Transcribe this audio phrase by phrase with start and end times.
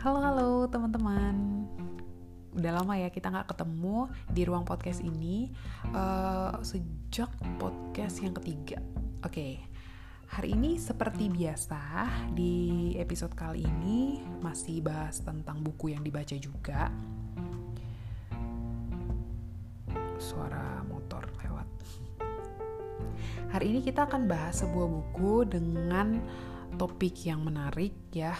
[0.00, 1.68] Halo halo teman-teman.
[2.56, 5.52] Udah lama ya kita nggak ketemu di ruang podcast ini.
[5.92, 7.28] Uh, Sejak
[7.60, 8.80] podcast yang ketiga.
[9.20, 9.52] Oke okay.
[10.32, 16.88] Hari ini seperti biasa di episode kali ini masih bahas tentang buku yang dibaca juga.
[20.16, 21.68] Suara motor lewat.
[23.52, 26.24] Hari ini kita akan bahas sebuah buku dengan
[26.80, 28.32] topik yang menarik ya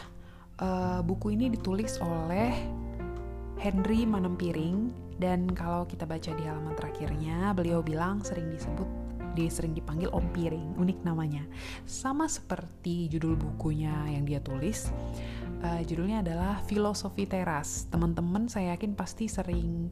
[0.60, 2.52] uh, buku ini ditulis oleh
[3.60, 8.88] Henry Manempiring dan kalau kita baca di halaman terakhirnya beliau bilang sering disebut
[9.30, 11.46] dia sering dipanggil Om Piring, unik namanya.
[11.86, 14.90] Sama seperti judul bukunya yang dia tulis,
[15.62, 17.86] uh, judulnya adalah Filosofi Teras.
[17.94, 19.86] Teman-teman saya yakin pasti sering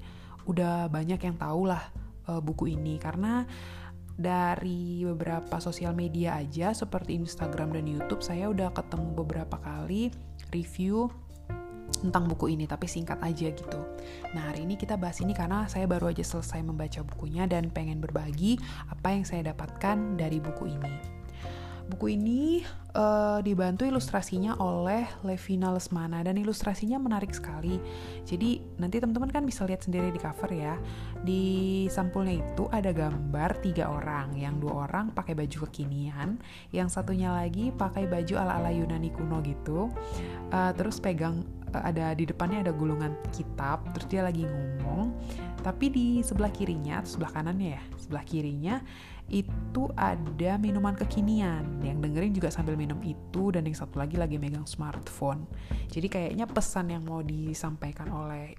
[0.50, 1.86] udah banyak yang tahu lah
[2.26, 3.46] uh, buku ini karena
[4.18, 10.10] dari beberapa sosial media aja seperti Instagram dan YouTube saya udah ketemu beberapa kali
[10.52, 11.10] review
[11.88, 13.80] tentang buku ini tapi singkat aja gitu.
[14.36, 17.98] Nah hari ini kita bahas ini karena saya baru aja selesai membaca bukunya dan pengen
[17.98, 18.60] berbagi
[18.92, 21.17] apa yang saya dapatkan dari buku ini.
[21.88, 22.60] Buku ini
[22.92, 27.80] uh, dibantu ilustrasinya oleh Levina Lesmana dan ilustrasinya menarik sekali.
[28.28, 30.76] Jadi nanti teman-teman kan bisa lihat sendiri di cover ya.
[31.24, 31.44] Di
[31.88, 36.36] sampulnya itu ada gambar tiga orang, yang dua orang pakai baju kekinian,
[36.76, 39.88] yang satunya lagi pakai baju ala-ala Yunani kuno gitu.
[40.52, 41.40] Uh, terus pegang
[41.72, 45.12] ada di depannya ada gulungan kitab, terus dia lagi ngomong.
[45.60, 48.80] Tapi di sebelah kirinya, atau sebelah kanannya ya, sebelah kirinya
[49.28, 54.40] itu ada minuman kekinian yang dengerin juga sambil minum itu dan yang satu lagi lagi
[54.40, 55.44] megang smartphone
[55.92, 58.56] jadi kayaknya pesan yang mau disampaikan oleh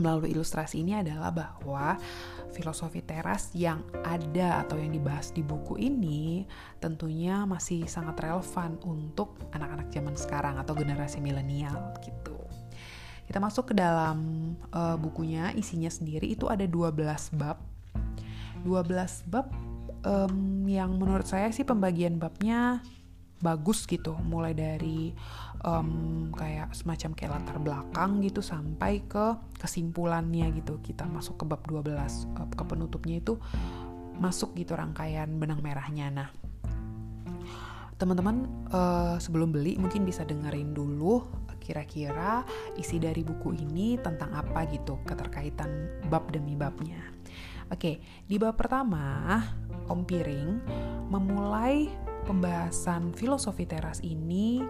[0.00, 2.00] melalui ilustrasi ini adalah bahwa
[2.50, 6.48] filosofi teras yang ada atau yang dibahas di buku ini
[6.82, 12.36] tentunya masih sangat relevan untuk anak-anak zaman sekarang atau generasi milenial gitu.
[13.30, 14.18] Kita masuk ke dalam
[14.74, 17.62] uh, bukunya, isinya sendiri itu ada 12 bab
[18.66, 19.48] 12 bab
[20.04, 22.84] um, yang menurut saya sih pembagian babnya
[23.40, 24.16] bagus gitu.
[24.20, 25.10] Mulai dari
[25.64, 30.78] um, kayak semacam kayak latar belakang gitu sampai ke kesimpulannya gitu.
[30.80, 33.40] Kita masuk ke bab 12 uh, ke penutupnya itu
[34.20, 36.12] masuk gitu rangkaian benang merahnya.
[36.12, 36.28] Nah
[38.00, 41.20] teman-teman uh, sebelum beli mungkin bisa dengerin dulu
[41.60, 42.42] kira-kira
[42.80, 46.98] isi dari buku ini tentang apa gitu keterkaitan bab demi babnya.
[47.70, 49.38] Oke, di bab pertama,
[49.86, 50.48] Om Piring
[51.06, 51.86] memulai
[52.24, 54.60] pembahasan filosofi teras ini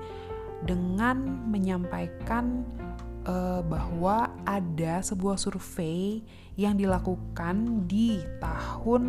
[0.60, 2.64] dengan menyampaikan
[3.24, 6.20] uh, bahwa ada sebuah survei
[6.60, 9.04] yang dilakukan di tahun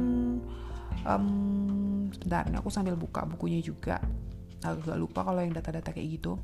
[1.03, 3.99] um, sebentar, aku sambil buka bukunya juga.
[4.61, 6.37] Agak lupa kalau yang data-data kayak gitu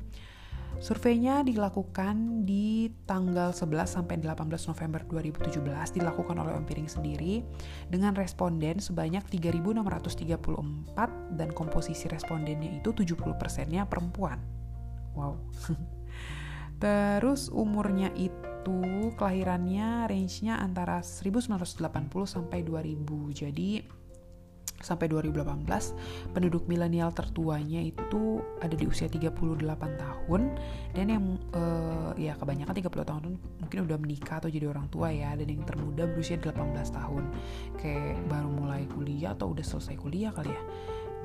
[0.78, 7.42] Surveinya dilakukan di tanggal 11 sampai 18 November 2017 dilakukan oleh Om Piring sendiri
[7.90, 14.38] dengan responden sebanyak 3634 dan komposisi respondennya itu 70%-nya perempuan.
[15.18, 15.34] Wow.
[16.82, 18.78] Terus umurnya itu
[19.18, 21.82] kelahirannya range-nya antara 1980
[22.22, 23.02] sampai 2000.
[23.34, 23.82] Jadi
[24.78, 25.66] sampai 2018
[26.30, 29.34] penduduk milenial tertuanya itu ada di usia 38
[29.76, 30.42] tahun.
[30.94, 31.24] Dan yang
[31.54, 35.34] uh, ya kebanyakan 30 tahun mungkin udah menikah atau jadi orang tua ya.
[35.34, 36.54] Dan yang termuda berusia 18
[36.94, 37.24] tahun.
[37.78, 40.62] Kayak baru mulai kuliah atau udah selesai kuliah kali ya.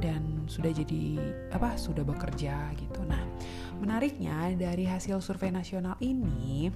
[0.02, 1.22] Dan sudah jadi
[1.54, 3.02] apa sudah bekerja gitu.
[3.06, 3.22] Nah
[3.78, 6.72] menariknya dari hasil survei nasional ini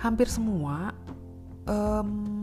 [0.00, 0.96] hampir semua
[1.68, 2.39] um,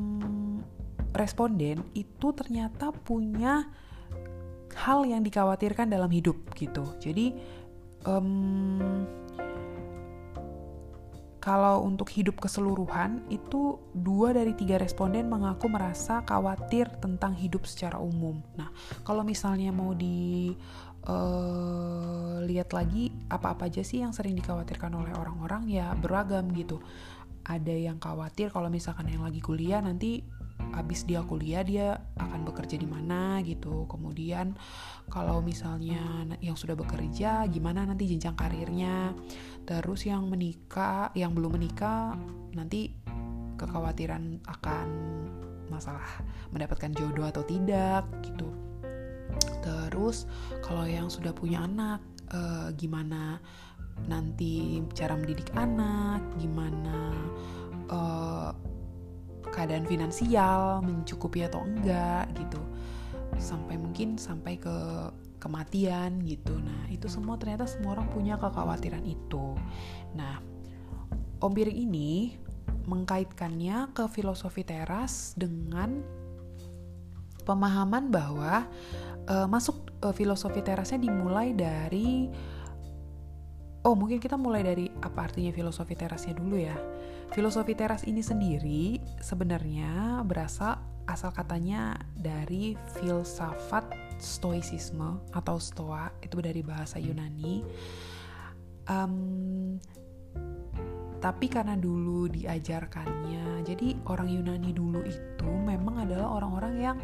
[1.17, 3.67] responden itu ternyata punya
[4.77, 6.85] hal yang dikhawatirkan dalam hidup gitu.
[7.01, 7.33] Jadi
[8.05, 9.03] um,
[11.47, 18.03] kalau untuk hidup keseluruhan itu dua dari tiga responden mengaku merasa khawatir tentang hidup secara
[18.03, 18.43] umum.
[18.59, 18.67] Nah,
[19.07, 20.51] kalau misalnya mau di
[21.07, 26.83] uh, lihat lagi apa-apa aja sih yang sering dikhawatirkan oleh orang-orang ya beragam gitu.
[27.47, 30.19] Ada yang khawatir kalau misalkan yang lagi kuliah nanti
[30.73, 33.85] habis dia kuliah dia akan bekerja di mana gitu.
[33.89, 34.57] Kemudian
[35.09, 39.13] kalau misalnya yang sudah bekerja gimana nanti jenjang karirnya?
[39.67, 42.17] Terus yang menikah yang belum menikah
[42.53, 42.93] nanti
[43.57, 44.87] kekhawatiran akan
[45.67, 46.05] masalah
[46.53, 48.47] mendapatkan jodoh atau tidak gitu.
[49.61, 50.29] Terus
[50.63, 51.99] kalau yang sudah punya anak
[52.31, 53.41] eh, gimana
[54.05, 56.21] nanti cara mendidik anak?
[56.37, 57.11] Gimana
[57.89, 58.51] uh,
[59.51, 62.61] keadaan finansial mencukupi atau enggak gitu
[63.37, 64.75] sampai mungkin sampai ke
[65.37, 66.57] kematian gitu.
[66.57, 69.53] Nah, itu semua ternyata semua orang punya kekhawatiran itu.
[70.17, 70.41] Nah,
[71.37, 72.33] Om Biring ini
[72.89, 76.01] mengkaitkannya ke filosofi teras dengan
[77.45, 78.65] pemahaman bahwa
[79.29, 82.27] uh, masuk uh, filosofi terasnya dimulai dari
[83.87, 86.75] Oh, mungkin kita mulai dari apa artinya filosofi terasnya dulu ya.
[87.35, 96.59] Filosofi teras ini sendiri sebenarnya berasal asal katanya dari filsafat stoicisme atau stoa itu dari
[96.61, 97.63] bahasa Yunani.
[98.87, 99.79] Um,
[101.17, 106.97] tapi karena dulu diajarkannya, jadi orang Yunani dulu itu memang adalah orang-orang yang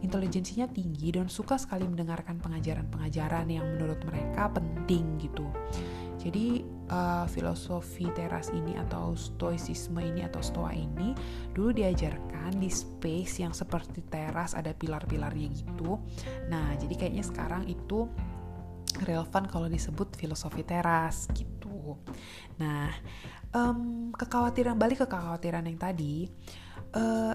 [0.00, 5.44] intelijensinya tinggi dan suka sekali mendengarkan pengajaran-pengajaran yang menurut mereka penting gitu.
[6.18, 11.14] Jadi uh, filosofi teras ini atau stoicisme ini atau stoa ini
[11.54, 16.02] dulu diajarkan di space yang seperti teras ada pilar-pilarnya gitu.
[16.50, 18.10] Nah, jadi kayaknya sekarang itu
[19.06, 21.94] relevan kalau disebut filosofi teras gitu.
[22.58, 22.90] Nah,
[23.54, 26.26] um, kekhawatiran balik ke kekhawatiran yang tadi,
[26.98, 27.34] uh,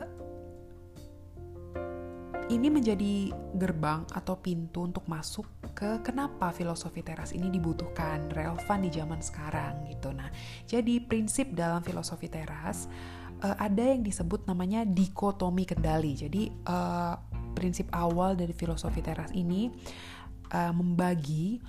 [2.52, 8.90] ini menjadi gerbang atau pintu untuk masuk ke kenapa filosofi teras ini dibutuhkan relevan di
[8.92, 10.12] zaman sekarang gitu.
[10.12, 10.28] Nah,
[10.68, 12.92] jadi prinsip dalam filosofi teras
[13.44, 16.16] uh, ada yang disebut namanya dikotomi kendali.
[16.16, 17.16] Jadi uh,
[17.54, 19.72] prinsip awal dari filosofi teras ini
[20.52, 21.60] uh, membagi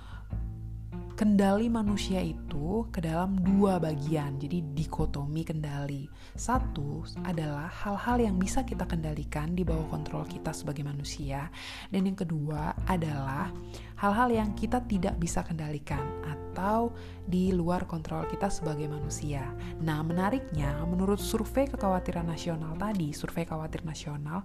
[1.15, 6.11] kendali manusia itu ke dalam dua bagian, jadi dikotomi kendali.
[6.35, 11.47] Satu adalah hal-hal yang bisa kita kendalikan di bawah kontrol kita sebagai manusia,
[11.87, 13.47] dan yang kedua adalah
[13.95, 16.91] hal-hal yang kita tidak bisa kendalikan atau
[17.23, 19.55] di luar kontrol kita sebagai manusia.
[19.79, 24.43] Nah, menariknya, menurut survei kekhawatiran nasional tadi, survei khawatir nasional,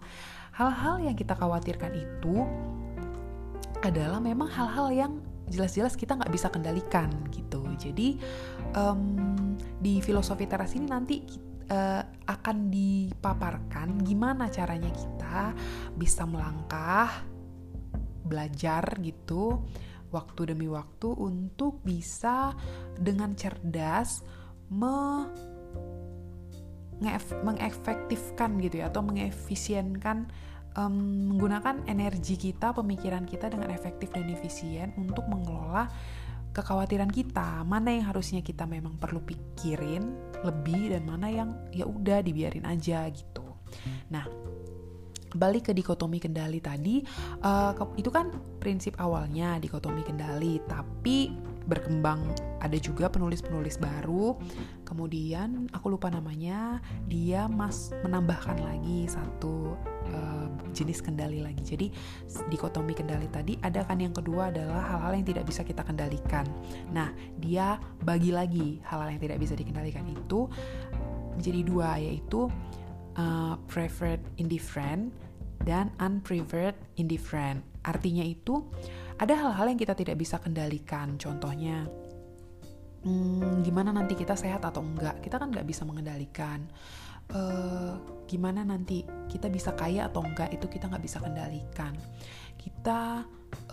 [0.55, 2.47] hal-hal yang kita khawatirkan itu
[3.83, 5.13] adalah memang hal-hal yang
[5.51, 7.67] jelas-jelas kita nggak bisa kendalikan gitu.
[7.77, 8.17] Jadi
[8.79, 9.19] um,
[9.83, 11.27] di filosofi teras ini nanti
[11.69, 15.53] uh, akan dipaparkan gimana caranya kita
[15.99, 17.27] bisa melangkah,
[18.23, 19.67] belajar gitu,
[20.15, 22.55] waktu demi waktu untuk bisa
[22.99, 24.23] dengan cerdas
[24.71, 25.27] me
[27.41, 30.29] mengefektifkan gitu ya atau mengefisienkan
[30.77, 35.89] um, menggunakan energi kita, pemikiran kita dengan efektif dan efisien untuk mengelola
[36.51, 37.63] kekhawatiran kita.
[37.63, 40.03] Mana yang harusnya kita memang perlu pikirin
[40.43, 43.47] lebih dan mana yang ya udah dibiarin aja gitu.
[44.11, 44.27] Nah,
[45.35, 47.03] balik ke dikotomi kendali tadi,
[47.47, 51.31] uh, itu kan prinsip awalnya dikotomi kendali, tapi
[51.71, 54.35] berkembang ada juga penulis-penulis baru
[54.91, 59.79] kemudian aku lupa namanya dia mas menambahkan lagi satu
[60.11, 61.63] uh, jenis kendali lagi.
[61.63, 61.87] Jadi
[62.51, 66.43] dikotomi kendali tadi ada kan yang kedua adalah hal-hal yang tidak bisa kita kendalikan.
[66.91, 70.51] Nah dia bagi lagi hal-hal yang tidak bisa dikendalikan itu
[71.39, 72.51] menjadi dua yaitu
[73.15, 75.15] uh, preferred indifferent
[75.63, 77.63] dan unpreferred indifferent.
[77.87, 78.67] Artinya itu
[79.21, 81.21] ada hal-hal yang kita tidak bisa kendalikan.
[81.21, 81.85] Contohnya
[83.05, 85.21] hmm, gimana nanti kita sehat atau enggak?
[85.25, 86.65] Kita kan nggak bisa mengendalikan.
[87.31, 87.95] Uh,
[88.27, 91.95] gimana nanti kita bisa kaya atau enggak itu kita nggak bisa kendalikan.
[92.59, 93.23] Kita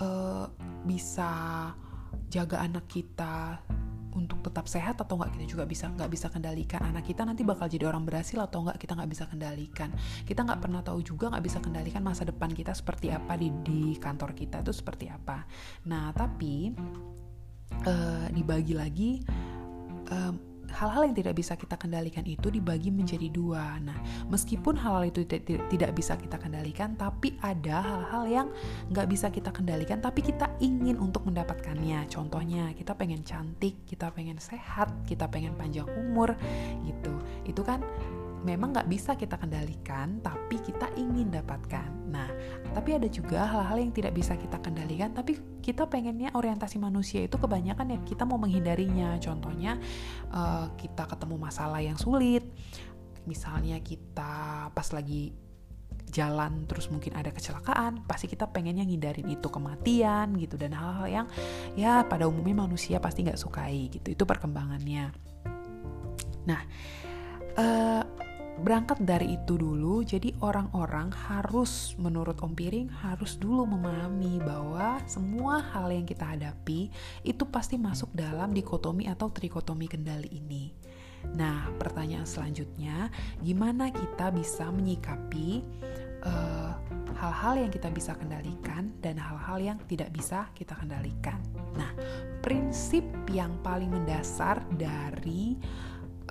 [0.01, 0.45] uh,
[0.85, 1.31] bisa
[2.29, 3.61] jaga anak kita
[4.17, 6.81] untuk tetap sehat atau enggak kita juga bisa nggak bisa kendalikan.
[6.85, 9.89] Anak kita nanti bakal jadi orang berhasil atau enggak kita nggak bisa kendalikan.
[10.25, 13.93] Kita nggak pernah tahu juga nggak bisa kendalikan masa depan kita seperti apa di di
[13.97, 15.45] kantor kita itu seperti apa.
[15.85, 16.73] Nah tapi
[17.87, 19.11] uh, dibagi lagi
[20.11, 20.35] uh,
[20.77, 23.79] hal-hal yang tidak bisa kita kendalikan itu dibagi menjadi dua.
[23.81, 25.23] Nah, meskipun hal-hal itu
[25.71, 28.47] tidak bisa kita kendalikan, tapi ada hal-hal yang
[28.91, 32.05] nggak bisa kita kendalikan, tapi kita ingin untuk mendapatkannya.
[32.11, 36.35] Contohnya, kita pengen cantik, kita pengen sehat, kita pengen panjang umur,
[36.85, 37.13] gitu.
[37.47, 37.81] Itu kan
[38.47, 42.07] memang nggak bisa kita kendalikan, tapi kita ingin dapatkan.
[42.07, 42.31] Nah,
[42.71, 47.35] tapi ada juga hal-hal yang tidak bisa kita kendalikan, tapi kita pengennya orientasi manusia itu
[47.35, 49.19] kebanyakan ya kita mau menghindarinya.
[49.19, 49.75] Contohnya,
[50.31, 52.47] uh, kita ketemu masalah yang sulit,
[53.27, 55.35] misalnya kita pas lagi
[56.07, 61.27] jalan terus mungkin ada kecelakaan pasti kita pengennya ngindarin itu kematian gitu dan hal-hal yang
[61.75, 65.11] ya pada umumnya manusia pasti nggak sukai gitu itu perkembangannya
[66.47, 66.63] nah
[67.59, 68.03] uh,
[68.61, 75.61] berangkat dari itu dulu, jadi orang-orang harus, menurut Om Piring, harus dulu memahami bahwa semua
[75.61, 76.89] hal yang kita hadapi
[77.21, 80.73] itu pasti masuk dalam dikotomi atau trikotomi kendali ini.
[81.33, 83.09] Nah, pertanyaan selanjutnya,
[83.41, 85.65] gimana kita bisa menyikapi
[86.23, 86.71] uh,
[87.17, 91.41] hal-hal yang kita bisa kendalikan dan hal-hal yang tidak bisa kita kendalikan.
[91.73, 91.89] Nah,
[92.45, 95.57] prinsip yang paling mendasar dari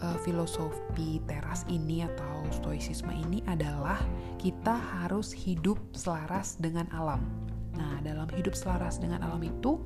[0.02, 4.00] uh, filosofi teras ini atau stoicisme ini adalah
[4.36, 7.24] kita harus hidup selaras dengan alam.
[7.76, 9.80] Nah, dalam hidup selaras dengan alam itu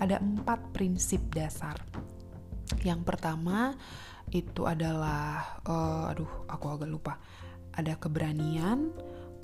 [0.00, 1.76] ada empat prinsip dasar.
[2.82, 3.76] Yang pertama
[4.32, 7.14] itu adalah, uh, aduh, aku agak lupa.
[7.76, 8.92] Ada keberanian,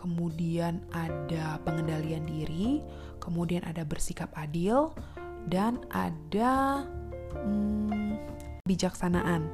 [0.00, 2.80] kemudian ada pengendalian diri,
[3.21, 4.92] kemudian ada bersikap adil,
[5.49, 6.85] dan ada
[7.37, 8.16] hmm,
[8.69, 9.49] bijaksanaan.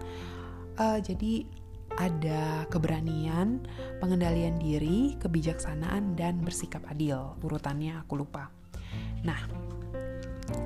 [0.75, 1.47] Uh, jadi
[1.94, 3.62] ada keberanian,
[4.02, 7.38] pengendalian diri, kebijaksanaan, dan bersikap adil.
[7.38, 8.50] Urutannya aku lupa.
[9.23, 9.38] Nah,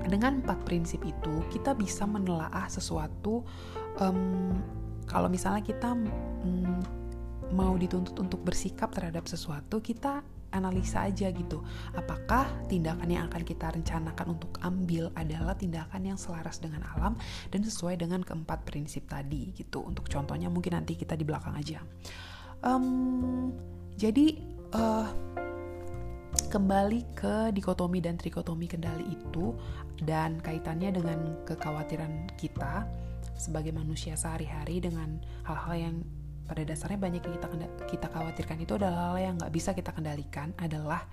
[0.08, 3.44] dengan empat prinsip itu kita bisa menelaah sesuatu.
[4.00, 4.56] Um,
[5.04, 6.80] kalau misalnya kita um,
[7.52, 11.60] mau dituntut untuk bersikap terhadap sesuatu, kita analisa aja gitu.
[11.92, 17.14] Apakah tindakan yang akan kita rencanakan untuk ambil adalah tindakan yang selaras dengan alam
[17.52, 19.84] dan sesuai dengan keempat prinsip tadi gitu.
[19.84, 21.80] Untuk contohnya mungkin nanti kita di belakang aja.
[22.64, 23.54] Um,
[23.94, 24.34] jadi
[24.74, 25.06] uh,
[26.48, 29.54] kembali ke dikotomi dan trikotomi kendali itu
[30.02, 32.86] dan kaitannya dengan kekhawatiran kita
[33.38, 35.96] sebagai manusia sehari-hari dengan hal-hal yang
[36.48, 37.48] pada dasarnya banyak yang kita
[37.84, 41.04] kita khawatirkan itu adalah hal yang nggak bisa kita kendalikan adalah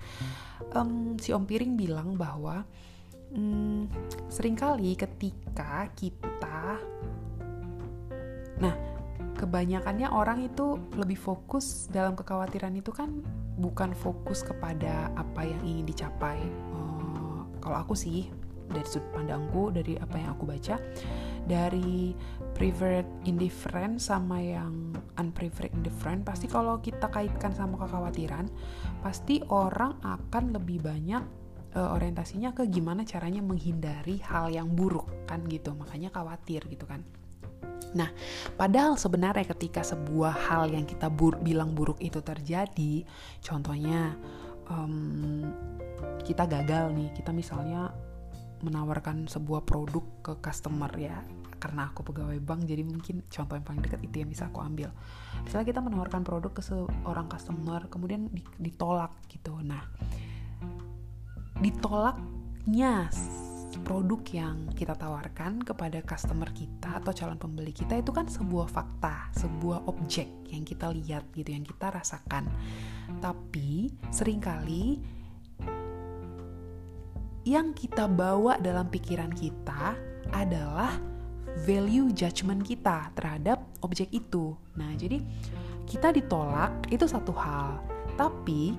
[0.72, 2.64] um, si Om Piring bilang bahwa
[3.36, 3.84] um,
[4.32, 6.80] sering kali ketika kita
[8.56, 8.72] nah
[9.36, 13.20] kebanyakannya orang itu lebih fokus dalam kekhawatiran itu kan
[13.60, 16.40] bukan fokus kepada apa yang ingin dicapai.
[16.72, 18.32] Uh, kalau aku sih
[18.72, 20.76] dari sudut pandangku dari apa yang aku baca
[21.46, 22.12] dari
[22.52, 28.50] preferred indifferent sama yang unpreferred indifferent pasti kalau kita kaitkan sama kekhawatiran
[29.00, 31.22] pasti orang akan lebih banyak
[31.78, 35.76] uh, orientasinya ke gimana caranya menghindari hal yang buruk kan gitu.
[35.76, 37.06] Makanya khawatir gitu kan.
[37.94, 38.10] Nah,
[38.58, 43.06] padahal sebenarnya ketika sebuah hal yang kita bur bilang buruk itu terjadi,
[43.40, 44.18] contohnya
[44.68, 45.46] um,
[46.26, 47.94] kita gagal nih, kita misalnya
[48.64, 51.20] menawarkan sebuah produk ke customer ya
[51.56, 54.92] karena aku pegawai bank jadi mungkin contoh yang paling dekat itu yang bisa aku ambil
[55.42, 58.28] misalnya kita menawarkan produk ke seorang customer kemudian
[58.60, 59.84] ditolak gitu nah
[61.60, 63.08] ditolaknya
[63.84, 69.28] produk yang kita tawarkan kepada customer kita atau calon pembeli kita itu kan sebuah fakta,
[69.36, 72.48] sebuah objek yang kita lihat gitu, yang kita rasakan.
[73.20, 74.98] Tapi sering kali
[77.46, 79.94] yang kita bawa dalam pikiran kita
[80.34, 80.98] adalah
[81.64, 84.54] value judgment kita terhadap objek itu.
[84.74, 85.22] Nah, jadi
[85.86, 87.78] kita ditolak itu satu hal,
[88.18, 88.74] tapi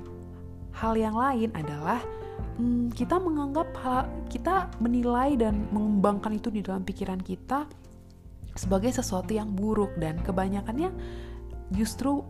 [0.75, 2.03] hal yang lain adalah
[2.59, 7.65] hmm, kita menganggap hal, kita menilai dan mengembangkan itu di dalam pikiran kita
[8.57, 10.89] sebagai sesuatu yang buruk dan kebanyakannya
[11.69, 12.25] justru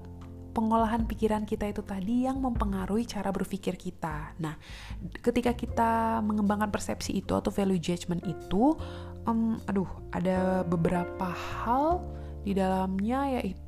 [0.52, 4.34] pengolahan pikiran kita itu tadi yang mempengaruhi cara berpikir kita.
[4.42, 4.58] Nah,
[5.22, 8.74] ketika kita mengembangkan persepsi itu atau value judgment itu,
[9.28, 12.02] um, aduh, ada beberapa hal
[12.48, 13.60] di dalamnya yaitu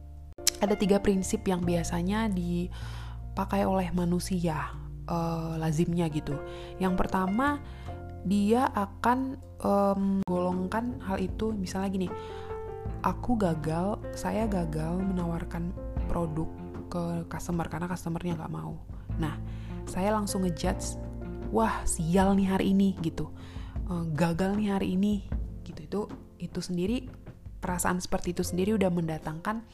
[0.59, 4.71] ada tiga prinsip yang biasanya dipakai oleh manusia
[5.07, 6.35] uh, lazimnya gitu.
[6.79, 7.63] Yang pertama,
[8.27, 12.07] dia akan um, golongkan hal itu misalnya gini,
[13.03, 15.71] aku gagal, saya gagal menawarkan
[16.11, 16.47] produk
[16.91, 18.75] ke customer karena customernya nggak mau.
[19.15, 19.39] Nah,
[19.87, 20.99] saya langsung ngejudge,
[21.55, 23.31] wah sial nih hari ini gitu,
[23.87, 25.38] uh, gagal nih hari ini
[25.89, 26.05] itu
[26.37, 27.09] itu sendiri
[27.59, 29.65] perasaan seperti itu sendiri udah mendatangkan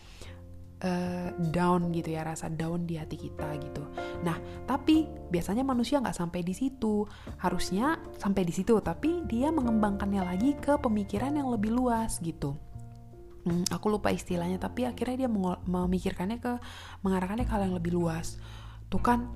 [0.81, 3.83] uh, down gitu ya rasa down di hati kita gitu.
[4.23, 7.05] Nah tapi biasanya manusia nggak sampai di situ,
[7.43, 12.57] harusnya sampai di situ, tapi dia mengembangkannya lagi ke pemikiran yang lebih luas gitu.
[13.45, 15.29] Hmm, aku lupa istilahnya tapi akhirnya dia
[15.69, 16.57] memikirkannya ke
[17.05, 18.41] mengarahkannya ke hal yang lebih luas.
[18.89, 19.29] Tuh kan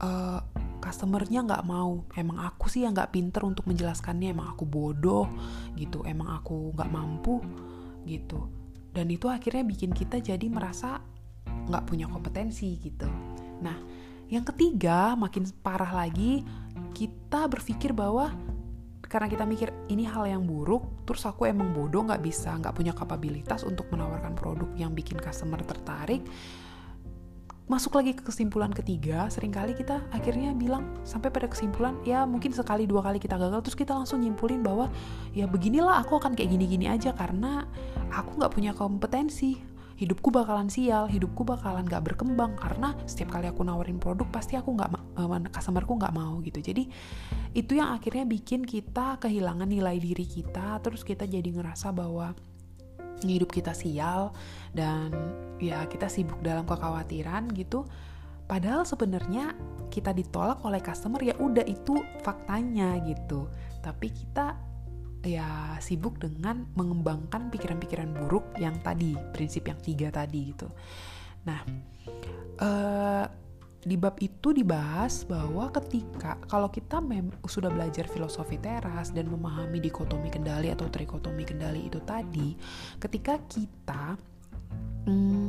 [0.00, 0.40] uh,
[0.80, 2.04] customernya nggak mau.
[2.16, 4.32] Emang aku sih yang nggak pinter untuk menjelaskannya.
[4.32, 5.28] Emang aku bodoh
[5.76, 6.02] gitu.
[6.08, 7.38] Emang aku nggak mampu
[8.08, 8.48] gitu.
[8.90, 10.98] Dan itu akhirnya bikin kita jadi merasa
[11.46, 13.06] nggak punya kompetensi gitu.
[13.62, 13.76] Nah
[14.30, 16.46] yang ketiga makin parah lagi
[16.94, 18.30] kita berpikir bahwa
[19.10, 22.94] karena kita mikir ini hal yang buruk terus aku emang bodoh nggak bisa nggak punya
[22.94, 26.22] kapabilitas untuk menawarkan produk yang bikin customer tertarik
[27.70, 32.50] masuk lagi ke kesimpulan ketiga sering kali kita akhirnya bilang sampai pada kesimpulan ya mungkin
[32.50, 34.90] sekali dua kali kita gagal terus kita langsung nyimpulin bahwa
[35.30, 37.70] ya beginilah aku akan kayak gini-gini aja karena
[38.10, 39.70] aku nggak punya kompetensi.
[40.00, 44.72] Hidupku bakalan sial hidupku bakalan gak berkembang karena setiap kali aku nawarin produk pasti aku
[44.72, 46.56] nggak uh, customerku nggak mau gitu.
[46.56, 46.88] Jadi
[47.52, 52.32] itu yang akhirnya bikin kita kehilangan nilai diri kita terus kita jadi ngerasa bahwa
[53.24, 54.32] hidup kita sial
[54.72, 55.12] dan
[55.60, 57.84] ya kita sibuk dalam kekhawatiran gitu.
[58.48, 59.54] Padahal sebenarnya
[59.94, 63.46] kita ditolak oleh customer ya udah itu faktanya gitu.
[63.78, 64.58] Tapi kita
[65.20, 70.68] ya sibuk dengan mengembangkan pikiran-pikiran buruk yang tadi prinsip yang tiga tadi gitu.
[71.44, 71.60] Nah
[72.60, 73.24] uh,
[73.80, 79.80] di bab itu dibahas bahwa ketika kalau kita mem sudah belajar filosofi teras dan memahami
[79.80, 82.60] dikotomi kendali atau trikotomi kendali itu tadi
[83.00, 84.20] ketika kita
[85.08, 85.48] hmm,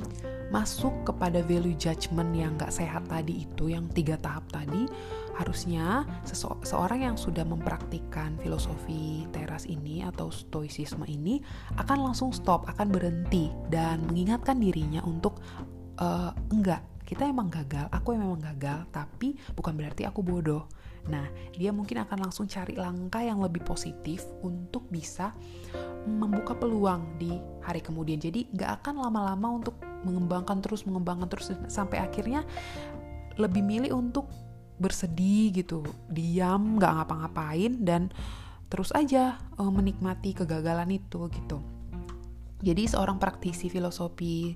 [0.51, 4.87] masuk kepada value judgment yang gak sehat tadi itu, yang tiga tahap tadi,
[5.39, 11.39] harusnya seseorang yang sudah mempraktikkan filosofi teras ini atau stoicisme ini
[11.79, 15.39] akan langsung stop, akan berhenti dan mengingatkan dirinya untuk
[16.03, 20.63] uh, enggak, kita emang gagal, aku memang gagal, tapi bukan berarti aku bodoh.
[21.11, 25.35] Nah, dia mungkin akan langsung cari langkah yang lebih positif untuk bisa
[26.07, 27.35] membuka peluang di
[27.67, 28.15] hari kemudian.
[28.15, 29.75] Jadi nggak akan lama-lama untuk
[30.07, 32.47] mengembangkan terus, mengembangkan terus sampai akhirnya
[33.35, 34.31] lebih milih untuk
[34.79, 38.07] bersedih gitu, diam, nggak ngapa-ngapain dan
[38.71, 41.59] terus aja uh, menikmati kegagalan itu gitu.
[42.63, 44.55] Jadi seorang praktisi filosofi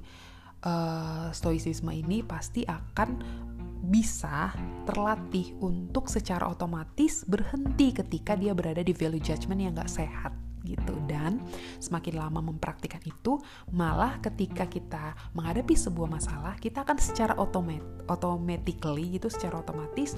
[0.65, 3.43] uh, stoicisme ini pasti akan
[3.85, 4.49] bisa
[4.89, 10.33] terlatih untuk secara otomatis berhenti ketika dia berada di value judgment yang gak sehat
[10.65, 10.97] gitu.
[11.05, 11.37] Dan
[11.77, 13.37] semakin lama mempraktikkan itu
[13.69, 20.17] malah ketika kita menghadapi sebuah masalah kita akan secara otomat automatically gitu secara otomatis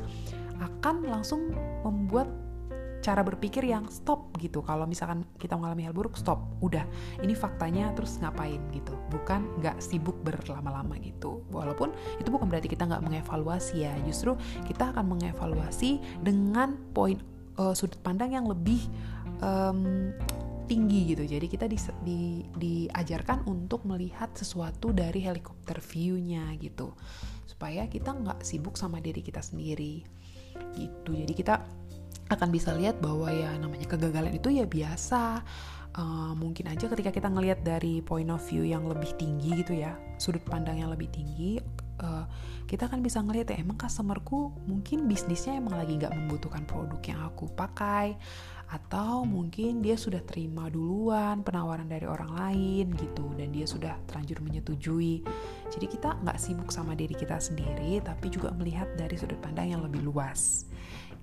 [0.58, 1.52] akan langsung
[1.84, 2.32] membuat
[3.02, 4.66] cara berpikir yang stop gitu.
[4.66, 6.42] Kalau misalkan kita mengalami hal buruk stop.
[6.60, 6.84] Udah
[7.22, 8.94] ini faktanya terus ngapain gitu.
[9.14, 11.46] Bukan nggak sibuk berlama-lama gitu.
[11.54, 13.94] Walaupun itu bukan berarti kita nggak mengevaluasi ya.
[14.04, 14.36] Justru
[14.66, 17.22] kita akan mengevaluasi dengan poin
[17.62, 18.82] uh, sudut pandang yang lebih
[19.42, 20.12] um,
[20.68, 21.24] tinggi gitu.
[21.24, 22.20] Jadi kita di, di,
[22.60, 26.92] diajarkan untuk melihat sesuatu dari helikopter view-nya gitu.
[27.48, 30.04] Supaya kita nggak sibuk sama diri kita sendiri.
[30.76, 31.12] Gitu.
[31.14, 31.64] Jadi kita
[32.28, 35.42] akan bisa lihat bahwa ya namanya kegagalan itu ya biasa
[35.98, 39.98] uh, mungkin aja ketika kita ngelihat dari point of view yang lebih tinggi gitu ya
[40.20, 41.58] sudut pandang yang lebih tinggi
[42.04, 42.28] uh,
[42.68, 47.22] kita akan bisa ngelihat ya emang customerku mungkin bisnisnya emang lagi nggak membutuhkan produk yang
[47.24, 48.20] aku pakai
[48.68, 54.44] atau mungkin dia sudah terima duluan penawaran dari orang lain gitu dan dia sudah terlanjur
[54.44, 55.24] menyetujui
[55.72, 59.80] jadi kita nggak sibuk sama diri kita sendiri tapi juga melihat dari sudut pandang yang
[59.88, 60.68] lebih luas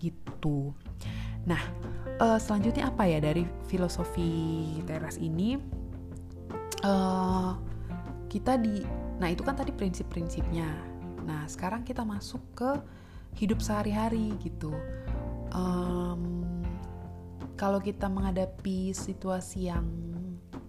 [0.05, 0.77] gitu.
[1.45, 1.61] Nah,
[2.21, 5.61] uh, selanjutnya apa ya dari filosofi teras ini?
[6.85, 7.57] Uh,
[8.29, 8.85] kita di,
[9.23, 10.69] nah itu kan tadi prinsip-prinsipnya.
[11.25, 12.71] Nah, sekarang kita masuk ke
[13.39, 14.75] hidup sehari-hari gitu.
[15.55, 16.45] Um,
[17.55, 19.87] kalau kita menghadapi situasi yang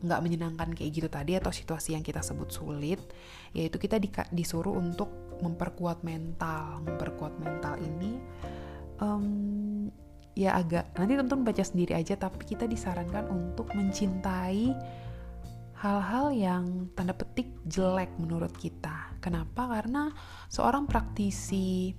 [0.06, 3.02] nggak menyenangkan kayak gitu tadi atau situasi yang kita sebut sulit,
[3.58, 5.10] yaitu kita di, disuruh untuk
[5.42, 6.86] memperkuat mental.
[6.86, 8.22] Memperkuat mental ini
[9.02, 9.35] um,
[10.36, 14.76] ya agak nanti tonton baca sendiri aja tapi kita disarankan untuk mencintai
[15.80, 19.16] hal-hal yang tanda petik jelek menurut kita.
[19.20, 19.68] Kenapa?
[19.68, 20.12] Karena
[20.48, 21.92] seorang praktisi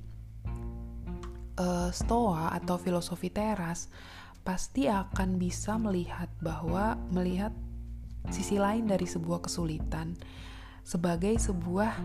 [1.60, 3.88] uh, stoa atau filosofi teras
[4.46, 7.50] pasti akan bisa melihat bahwa melihat
[8.30, 10.14] sisi lain dari sebuah kesulitan
[10.86, 11.98] sebagai sebuah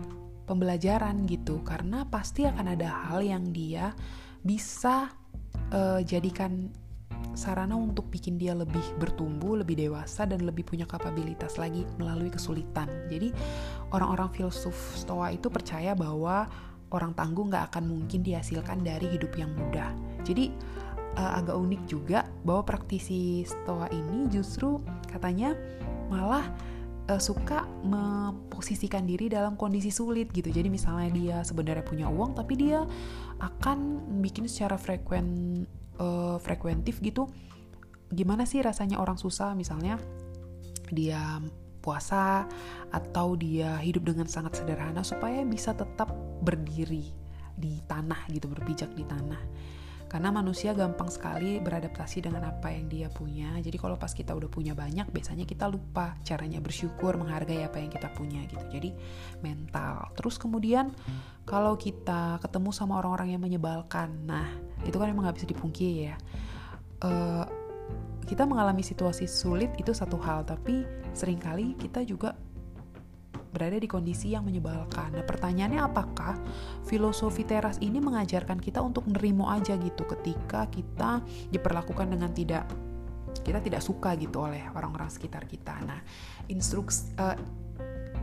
[0.46, 3.94] pembelajaran gitu karena pasti akan ada hal yang dia
[4.42, 5.14] bisa
[5.72, 6.70] uh, jadikan
[7.32, 12.88] sarana untuk bikin dia lebih bertumbuh, lebih dewasa dan lebih punya kapabilitas lagi melalui kesulitan.
[13.08, 13.32] Jadi
[13.92, 16.48] orang-orang filsuf stoa itu percaya bahwa
[16.92, 19.96] orang tangguh nggak akan mungkin dihasilkan dari hidup yang mudah.
[20.22, 20.52] Jadi
[21.16, 25.56] uh, agak unik juga bahwa praktisi stoa ini justru katanya
[26.12, 26.44] malah
[27.10, 30.52] uh, suka memposisikan diri dalam kondisi sulit gitu.
[30.52, 32.84] Jadi misalnya dia sebenarnya punya uang tapi dia
[33.42, 33.78] akan
[34.22, 35.62] bikin secara frekuen
[35.98, 37.26] uh, frekuentif gitu.
[38.12, 39.96] Gimana sih rasanya orang susah misalnya
[40.92, 41.40] dia
[41.82, 42.46] puasa
[42.94, 47.10] atau dia hidup dengan sangat sederhana supaya bisa tetap berdiri
[47.58, 49.42] di tanah gitu, berpijak di tanah
[50.12, 53.56] karena manusia gampang sekali beradaptasi dengan apa yang dia punya.
[53.64, 57.88] Jadi kalau pas kita udah punya banyak biasanya kita lupa caranya bersyukur menghargai apa yang
[57.88, 58.60] kita punya gitu.
[58.68, 58.92] Jadi
[59.40, 60.12] mental.
[60.12, 60.92] Terus kemudian
[61.48, 64.52] kalau kita ketemu sama orang-orang yang menyebalkan nah
[64.84, 66.16] itu kan emang nggak bisa dipungkiri ya.
[67.00, 67.48] Uh,
[68.28, 70.84] kita mengalami situasi sulit itu satu hal tapi
[71.16, 72.36] sering kali kita juga
[73.52, 75.12] berada di kondisi yang menyebalkan.
[75.12, 76.40] Nah, pertanyaannya apakah
[76.88, 81.20] filosofi teras ini mengajarkan kita untuk nerimo aja gitu ketika kita
[81.52, 82.64] diperlakukan dengan tidak
[83.44, 85.76] kita tidak suka gitu oleh orang-orang sekitar kita.
[85.84, 86.00] Nah,
[86.48, 87.36] instruks uh,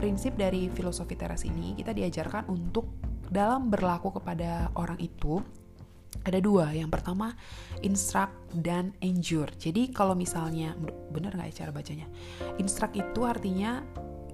[0.02, 2.90] prinsip dari filosofi teras ini kita diajarkan untuk
[3.30, 5.38] dalam berlaku kepada orang itu
[6.26, 6.74] ada dua.
[6.74, 7.38] Yang pertama
[7.86, 9.54] instruct dan endure.
[9.56, 10.74] Jadi kalau misalnya
[11.14, 12.08] benar nggak ya cara bacanya?
[12.58, 13.86] Instruct itu artinya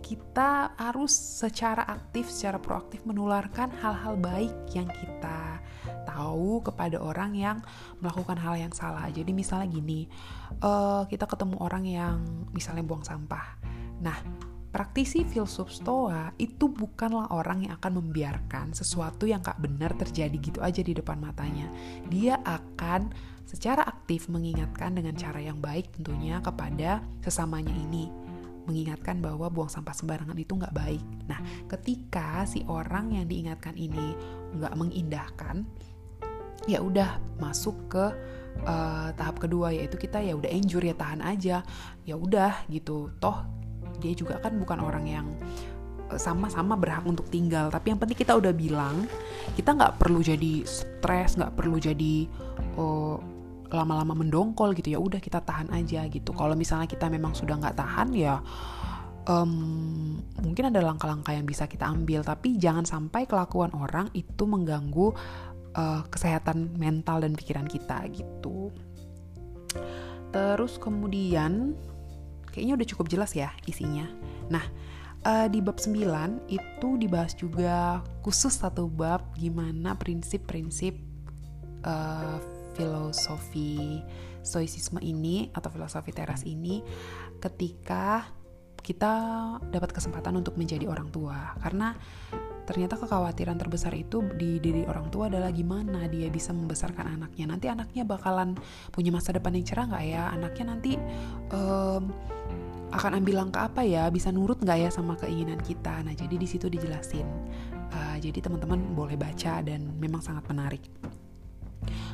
[0.05, 5.57] kita harus secara aktif, secara proaktif menularkan hal-hal baik yang kita
[6.05, 7.57] tahu kepada orang yang
[7.97, 9.09] melakukan hal yang salah.
[9.09, 10.05] Jadi misalnya gini,
[10.61, 12.21] uh, kita ketemu orang yang
[12.53, 13.57] misalnya buang sampah.
[14.05, 14.17] Nah,
[14.75, 20.59] Praktisi filsuf stoa itu bukanlah orang yang akan membiarkan sesuatu yang gak benar terjadi gitu
[20.59, 21.71] aja di depan matanya.
[22.11, 23.07] Dia akan
[23.47, 28.24] secara aktif mengingatkan dengan cara yang baik tentunya kepada sesamanya ini.
[28.65, 31.03] Mengingatkan bahwa buang sampah sembarangan itu gak baik.
[31.29, 34.17] Nah, ketika si orang yang diingatkan ini
[34.57, 35.65] gak mengindahkan,
[36.65, 38.05] ya udah masuk ke
[38.65, 41.61] uh, tahap kedua yaitu kita ya udah enjur ya tahan aja.
[42.03, 43.13] Ya udah gitu.
[43.21, 43.45] Toh
[43.99, 45.27] dia juga kan bukan orang yang
[46.11, 47.69] eh, sama-sama berhak untuk tinggal.
[47.69, 49.05] Tapi yang penting kita udah bilang
[49.53, 52.25] kita nggak perlu jadi stres nggak perlu jadi
[52.81, 53.34] oh,
[53.71, 56.33] lama-lama mendongkol gitu ya udah kita tahan aja gitu.
[56.33, 58.41] Kalau misalnya kita memang sudah nggak tahan ya
[59.25, 62.21] um, mungkin ada langkah-langkah yang bisa kita ambil.
[62.21, 65.13] Tapi jangan sampai kelakuan orang itu mengganggu
[65.77, 68.73] uh, kesehatan mental dan pikiran kita gitu.
[70.31, 71.73] Terus kemudian
[72.55, 74.07] Kayaknya udah cukup jelas ya isinya.
[74.47, 74.63] Nah,
[75.27, 80.95] uh, di bab 9 itu dibahas juga khusus satu bab gimana prinsip-prinsip
[81.83, 82.39] uh,
[82.75, 84.03] filosofi
[84.45, 86.85] stoicisme ini atau filosofi teras ini
[87.41, 88.29] ketika
[88.85, 89.13] kita
[89.73, 91.57] dapat kesempatan untuk menjadi orang tua.
[91.57, 91.97] Karena
[92.69, 97.49] ternyata kekhawatiran terbesar itu di diri orang tua adalah gimana dia bisa membesarkan anaknya.
[97.49, 98.53] Nanti anaknya bakalan
[98.93, 100.23] punya masa depan yang cerah nggak ya?
[100.29, 100.93] Anaknya nanti
[101.49, 102.13] um,
[102.93, 104.05] akan ambil langkah apa ya?
[104.13, 106.05] Bisa nurut nggak ya sama keinginan kita?
[106.05, 107.25] Nah jadi di situ dijelasin.
[107.89, 110.85] Uh, jadi teman-teman boleh baca dan memang sangat menarik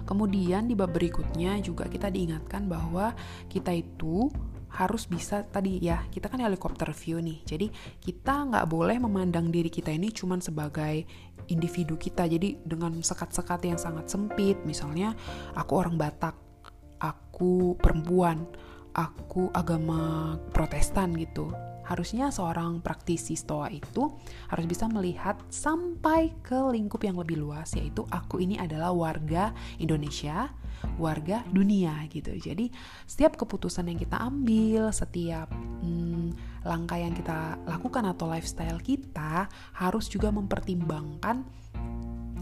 [0.03, 3.13] Kemudian di bab berikutnya juga kita diingatkan bahwa
[3.47, 4.27] kita itu
[4.71, 7.43] harus bisa tadi ya kita kan helikopter view nih.
[7.43, 7.67] Jadi
[7.99, 11.03] kita nggak boleh memandang diri kita ini cuman sebagai
[11.51, 12.27] individu kita.
[12.27, 15.11] Jadi dengan sekat-sekat yang sangat sempit misalnya
[15.55, 16.35] aku orang Batak
[17.01, 18.45] aku perempuan
[18.93, 21.51] aku agama Protestan gitu
[21.91, 24.07] harusnya seorang praktisi stoa itu
[24.47, 30.47] harus bisa melihat sampai ke lingkup yang lebih luas yaitu aku ini adalah warga Indonesia
[30.97, 32.33] warga dunia gitu.
[32.33, 32.73] Jadi
[33.05, 36.33] setiap keputusan yang kita ambil, setiap hmm,
[36.65, 39.45] langkah yang kita lakukan atau lifestyle kita
[39.77, 41.45] harus juga mempertimbangkan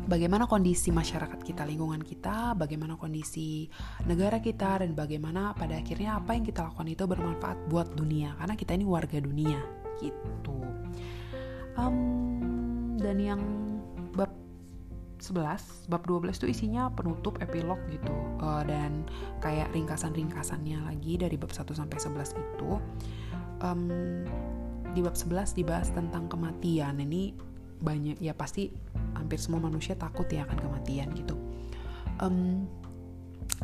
[0.10, 3.69] bagaimana kondisi masyarakat kita, lingkungan kita, bagaimana kondisi
[4.10, 8.58] negara kita, dan bagaimana pada akhirnya apa yang kita lakukan itu bermanfaat buat dunia, karena
[8.58, 9.62] kita ini warga dunia,
[10.02, 10.58] gitu.
[11.78, 13.41] Um, dan yang
[14.17, 14.34] bab
[15.22, 18.12] 11 bab 12 itu isinya penutup epilog gitu.
[18.41, 19.06] Uh, dan
[19.39, 22.72] kayak ringkasan-ringkasannya lagi dari bab 1 sampai 11 itu.
[23.62, 24.26] Um,
[24.89, 26.98] di bab 11 dibahas tentang kematian.
[26.98, 27.48] Ini
[27.80, 28.70] banyak ya pasti
[29.15, 31.36] hampir semua manusia takut ya akan kematian gitu
[32.20, 32.68] um,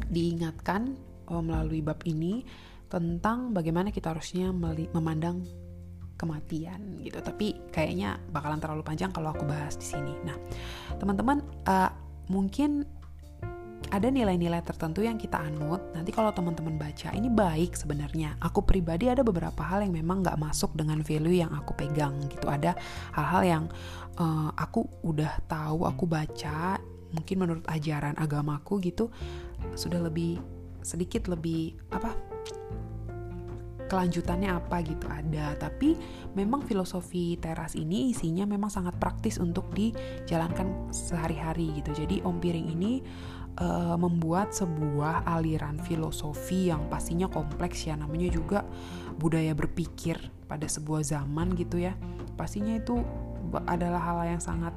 [0.09, 0.95] diingatkan
[1.29, 2.43] uh, melalui bab ini
[2.87, 4.53] tentang bagaimana kita harusnya
[4.93, 5.43] memandang
[6.15, 7.19] kematian gitu.
[7.19, 10.15] Tapi kayaknya bakalan terlalu panjang kalau aku bahas di sini.
[10.23, 10.37] Nah,
[10.95, 11.91] teman-teman uh,
[12.31, 12.87] mungkin
[13.95, 15.79] ada nilai-nilai tertentu yang kita anut.
[15.95, 18.35] Nanti kalau teman-teman baca, ini baik sebenarnya.
[18.43, 22.51] Aku pribadi ada beberapa hal yang memang nggak masuk dengan value yang aku pegang gitu.
[22.51, 22.75] Ada
[23.15, 23.63] hal-hal yang
[24.19, 26.75] uh, aku udah tahu, aku baca,
[27.15, 29.07] mungkin menurut ajaran agamaku gitu
[29.79, 30.43] sudah lebih
[30.83, 32.11] sedikit lebih apa
[33.85, 35.93] kelanjutannya apa gitu ada tapi
[36.33, 42.67] memang filosofi teras ini isinya memang sangat praktis untuk dijalankan sehari-hari gitu jadi Om Piring
[42.73, 42.93] ini
[43.59, 47.95] uh, membuat sebuah aliran filosofi yang pastinya kompleks ya.
[47.95, 48.59] Namanya juga
[49.15, 51.95] budaya berpikir pada sebuah zaman gitu ya.
[52.35, 52.99] Pastinya itu
[53.69, 54.73] adalah hal yang sangat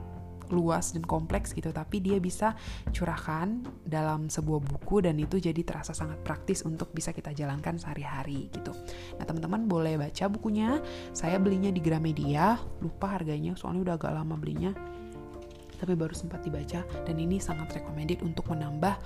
[0.49, 1.69] luas dan kompleks gitu.
[1.71, 2.57] Tapi dia bisa
[2.93, 8.49] curahkan dalam sebuah buku dan itu jadi terasa sangat praktis untuk bisa kita jalankan sehari-hari
[8.53, 8.73] gitu.
[9.21, 10.81] Nah teman-teman boleh baca bukunya.
[11.13, 12.57] Saya belinya di Gramedia.
[12.81, 14.73] Lupa harganya soalnya udah agak lama belinya
[15.79, 18.99] tapi baru sempat dibaca dan ini sangat recommended untuk menambah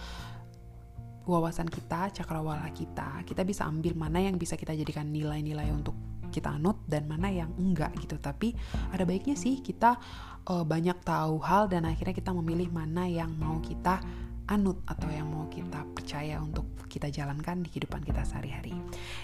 [1.22, 3.22] wawasan kita, cakrawala kita.
[3.22, 5.94] Kita bisa ambil mana yang bisa kita jadikan nilai-nilai untuk
[6.32, 8.56] kita anut dan mana yang enggak gitu tapi
[8.88, 10.00] ada baiknya sih kita
[10.48, 14.00] uh, banyak tahu hal dan akhirnya kita memilih mana yang mau kita
[14.50, 18.76] anut atau yang mau kita percaya untuk kita jalankan di kehidupan kita sehari-hari.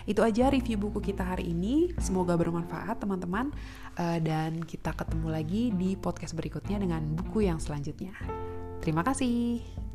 [0.08, 1.92] Itu aja review buku kita hari ini.
[2.00, 3.52] Semoga bermanfaat teman-teman
[4.00, 8.16] uh, dan kita ketemu lagi di podcast berikutnya dengan buku yang selanjutnya.
[8.80, 9.87] Terima kasih.